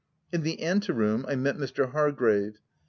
In 0.33 0.41
the 0.41 0.63
ante 0.63 0.91
room 0.91 1.25
I 1.27 1.35
met 1.35 1.57
Mr. 1.57 1.91
Hargrave. 1.91 2.57